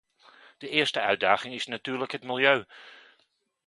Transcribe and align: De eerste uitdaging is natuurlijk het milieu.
De 0.57 0.69
eerste 0.69 0.99
uitdaging 1.01 1.53
is 1.53 1.65
natuurlijk 1.65 2.11
het 2.11 2.23
milieu. 2.23 2.65